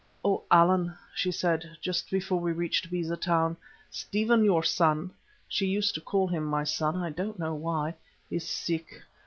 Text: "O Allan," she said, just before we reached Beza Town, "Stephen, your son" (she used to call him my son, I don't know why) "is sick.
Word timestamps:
"O 0.25 0.41
Allan," 0.49 0.95
she 1.13 1.31
said, 1.31 1.77
just 1.79 2.09
before 2.09 2.39
we 2.39 2.51
reached 2.53 2.89
Beza 2.89 3.15
Town, 3.15 3.55
"Stephen, 3.91 4.43
your 4.43 4.63
son" 4.63 5.11
(she 5.47 5.67
used 5.67 5.93
to 5.93 6.01
call 6.01 6.25
him 6.27 6.43
my 6.43 6.63
son, 6.63 6.95
I 6.97 7.11
don't 7.11 7.37
know 7.37 7.53
why) 7.53 7.93
"is 8.31 8.49
sick. 8.49 9.03